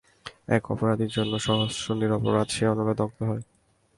[0.47, 3.43] এক অপরাধীর জন্য সহস্র নিরপরাধ সে অনলে দগ্ধ হয়।